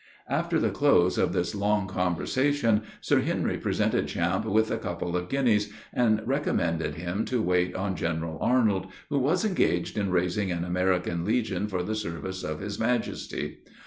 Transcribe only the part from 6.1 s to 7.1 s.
recommended